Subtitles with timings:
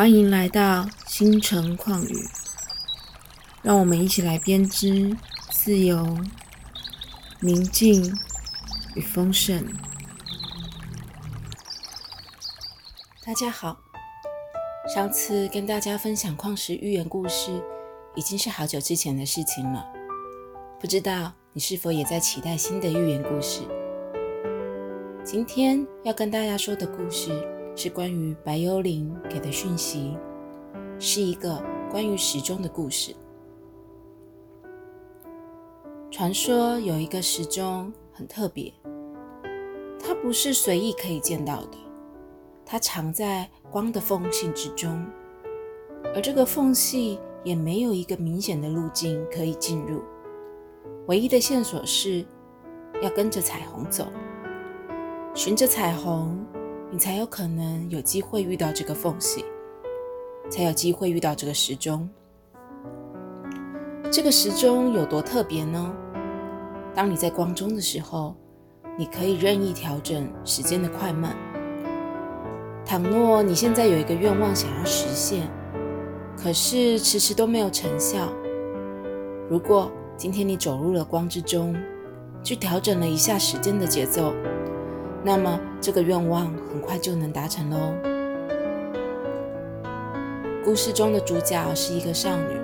[0.00, 2.26] 欢迎来到星辰旷语，
[3.60, 5.14] 让我们一起来编织
[5.50, 6.16] 自由、
[7.40, 8.10] 宁静
[8.94, 9.62] 与丰盛。
[13.26, 13.78] 大家好，
[14.94, 17.62] 上次跟大家分享矿石寓言故事，
[18.14, 19.84] 已经是好久之前的事情了。
[20.80, 23.60] 不知道你是否也在期待新的寓言故事？
[25.22, 27.59] 今天要跟大家说的故事。
[27.74, 30.16] 是关于白幽灵给的讯息，
[30.98, 33.14] 是一个关于时钟的故事。
[36.10, 38.70] 传说有一个时钟很特别，
[39.98, 41.78] 它不是随意可以见到的，
[42.66, 45.02] 它藏在光的缝隙之中，
[46.14, 50.02] 而这个缝隙也没有一个明显的路径可以进入。
[51.06, 52.26] 唯一的线索是
[53.00, 54.06] 要跟着彩虹走，
[55.34, 56.38] 循着彩虹。
[57.00, 59.42] 才有可能有机会遇到这个缝隙，
[60.50, 62.06] 才有机会遇到这个时钟。
[64.10, 65.90] 这个时钟有多特别呢？
[66.94, 68.36] 当你在光中的时候，
[68.98, 71.34] 你可以任意调整时间的快慢。
[72.84, 75.50] 倘若你现在有一个愿望想要实现，
[76.36, 78.30] 可是迟迟都没有成效，
[79.48, 81.74] 如果今天你走入了光之中，
[82.42, 84.34] 去调整了一下时间的节奏。
[85.22, 87.94] 那么，这个愿望很快就能达成喽。
[90.64, 92.58] 故事中的主角是一个少女，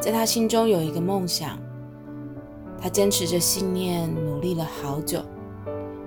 [0.00, 1.58] 在她心中有一个梦想，
[2.80, 5.20] 她坚持着信念，努力了好久，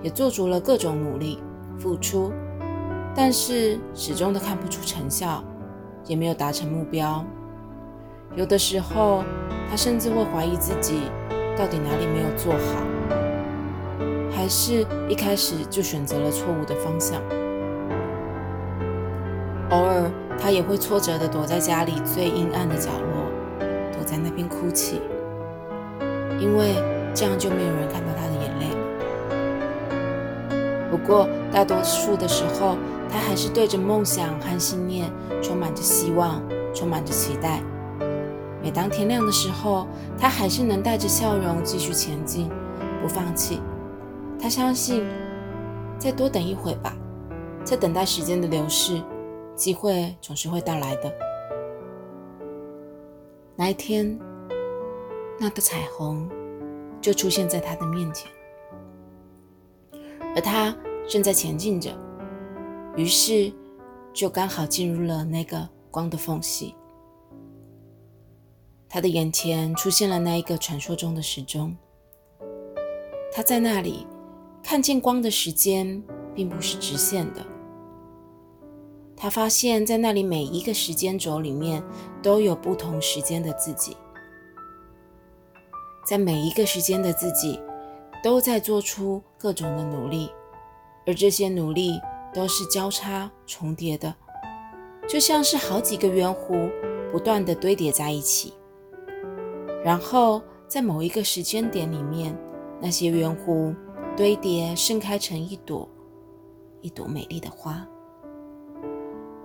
[0.02, 1.38] 也做足了各种努力
[1.78, 2.32] 付出，
[3.14, 5.42] 但是始终都看不出成效，
[6.06, 7.24] 也没有达成目标。
[8.34, 9.22] 有的时候，
[9.70, 11.02] 她甚至会怀疑自己
[11.56, 12.95] 到底哪里没有做好。
[14.46, 17.20] 还是一开始就选择了错误的方向。
[19.70, 20.08] 偶尔，
[20.40, 23.28] 他也会挫折的躲在家里最阴暗的角落，
[23.92, 25.00] 躲在那边哭泣，
[26.38, 26.76] 因为
[27.12, 28.76] 这样就没有人看到他的眼泪了。
[30.92, 32.76] 不过，大多数的时候，
[33.10, 35.10] 他还是对着梦想和信念
[35.42, 36.40] 充满着希望，
[36.72, 37.60] 充满着期待。
[38.62, 42.48] 每当天亮的时候，他还是能带着笑容继续前进，
[43.02, 43.60] 不放弃。
[44.38, 45.04] 他相信，
[45.98, 46.96] 再多等一会吧，
[47.64, 49.02] 在等待时间的流逝，
[49.56, 51.12] 机会总是会到来的。
[53.56, 54.16] 那一天，
[55.40, 56.30] 那个彩虹
[57.00, 58.30] 就出现在他的面前，
[60.36, 60.76] 而他
[61.08, 61.90] 正在前进着，
[62.94, 63.52] 于是
[64.12, 66.74] 就刚好进入了那个光的缝隙。
[68.88, 71.76] 他的眼前出现了那一个传说中的时钟，
[73.32, 74.06] 他在那里。
[74.68, 76.02] 看见光的时间
[76.34, 77.46] 并不是直线的。
[79.16, 81.80] 他发现，在那里每一个时间轴里面
[82.20, 83.96] 都有不同时间的自己，
[86.04, 87.60] 在每一个时间的自己
[88.24, 90.28] 都在做出各种的努力，
[91.06, 92.00] 而这些努力
[92.34, 94.12] 都是交叉重叠的，
[95.08, 96.68] 就像是好几个圆弧
[97.12, 98.52] 不断的堆叠在一起。
[99.84, 102.36] 然后在某一个时间点里面，
[102.80, 103.72] 那些圆弧。
[104.16, 105.86] 堆叠盛开成一朵
[106.80, 107.86] 一朵美丽的花。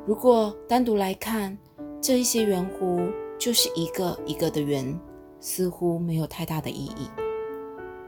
[0.06, 1.58] 如果单独来看，
[2.02, 4.98] 这一些圆弧就是一个一个的圆，
[5.42, 7.10] 似乎没有太大的意义。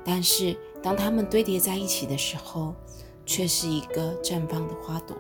[0.06, 2.74] 但是当它们堆叠在一起的时候，
[3.26, 5.18] 却是一个绽放的花朵。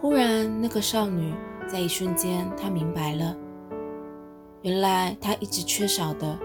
[0.00, 1.34] 忽然，那个少女
[1.66, 3.36] 在一瞬间，她明白了，
[4.62, 6.38] 原来她一直缺少的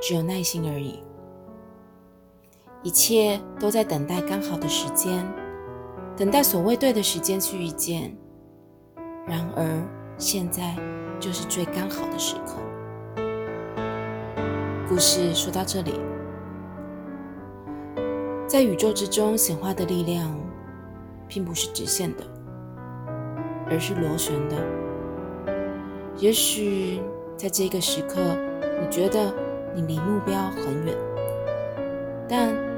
[0.00, 1.00] 只有耐心而已。
[2.82, 5.22] 一切都在等待刚好的时间，
[6.16, 8.16] 等待所谓对的时间去遇见。
[9.26, 9.62] 然而，
[10.16, 10.74] 现在
[11.20, 12.54] 就是最刚好的时刻。
[14.88, 15.92] 故事说到这里，
[18.46, 20.34] 在宇宙之中显化的力量，
[21.28, 22.24] 并不是直线的，
[23.68, 24.56] 而是螺旋的。
[26.16, 27.02] 也许
[27.36, 28.18] 在这个时刻，
[28.80, 29.32] 你觉得
[29.74, 30.96] 你离目标很远，
[32.26, 32.69] 但。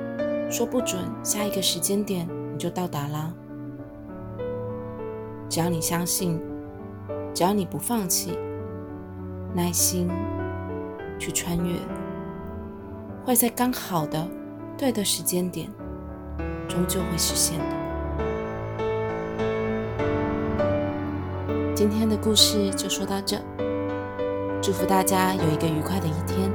[0.52, 3.32] 说不准下一个时间点你就到达啦。
[5.49, 6.38] 只要你相信，
[7.32, 8.38] 只要你不放弃，
[9.54, 10.10] 耐心
[11.19, 11.78] 去穿越，
[13.25, 14.28] 会在刚好的
[14.76, 15.70] 对的时间点，
[16.69, 17.64] 终究会实现的。
[21.75, 23.38] 今天的故事就说到这，
[24.60, 26.51] 祝福大家有一个愉快的一天。